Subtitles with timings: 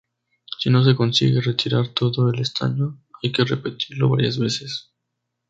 [0.57, 4.91] Si no se consigue retirar todo el estaño, hay que repetirlo varias veces.